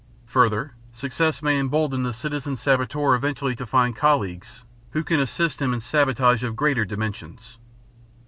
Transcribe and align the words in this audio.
Further, 0.25 0.73
success 0.93 1.43
may 1.43 1.59
embolden 1.59 2.01
the 2.01 2.11
citizen 2.11 2.55
saboteur 2.55 3.13
eventually 3.13 3.55
to 3.55 3.67
find 3.67 3.95
colleagues 3.95 4.63
who 4.93 5.03
can 5.03 5.19
assist 5.19 5.61
him 5.61 5.75
in 5.75 5.79
sabotage 5.79 6.43
of 6.43 6.55
greater 6.55 6.85
dimensions. 6.85 7.59